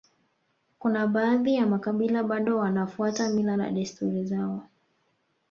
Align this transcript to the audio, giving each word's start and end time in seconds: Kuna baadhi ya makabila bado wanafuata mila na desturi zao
Kuna 0.79 1.07
baadhi 1.07 1.55
ya 1.55 1.65
makabila 1.67 2.23
bado 2.23 2.57
wanafuata 2.57 3.29
mila 3.29 3.57
na 3.57 3.71
desturi 3.71 4.25
zao 4.25 4.63